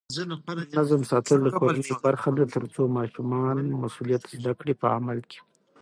نظم 0.79 1.01
ساتل 1.11 1.39
د 1.43 1.49
کورنۍ 1.59 1.83
برخه 2.05 2.29
ده 2.37 2.45
ترڅو 2.55 2.81
ماشومان 2.97 3.57
مسؤلیت 3.83 4.23
زده 4.39 4.53
کړي 4.59 4.73
په 4.81 4.87
عمل 4.97 5.19
کې. 5.29 5.39